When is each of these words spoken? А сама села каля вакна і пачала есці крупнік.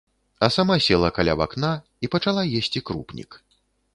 А 0.45 0.47
сама 0.53 0.77
села 0.85 1.11
каля 1.17 1.35
вакна 1.41 1.69
і 2.07 2.11
пачала 2.15 2.47
есці 2.61 2.85
крупнік. 2.91 3.41